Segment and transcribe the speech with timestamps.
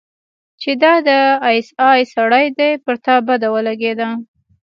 [0.61, 1.09] چې دا د
[1.47, 4.09] آى اس آى سړى دى پر تا بده ولګېده.